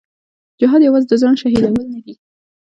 جهاد 0.61 0.81
یوازې 0.87 1.07
د 1.09 1.13
ځان 1.21 1.35
شهیدول 1.41 1.85
نه 1.93 1.99
دي. 2.05 2.13